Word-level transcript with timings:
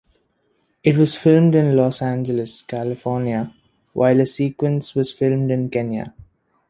It 0.83 0.97
was 0.97 1.13
filmed 1.13 1.53
in 1.53 1.75
Los 1.75 2.01
Angeles, 2.01 2.63
California, 2.63 3.53
while 3.93 4.19
a 4.19 4.25
sequence 4.25 4.95
was 4.95 5.13
filmed 5.13 5.51
in 5.51 5.69
Kenya. 5.69 6.15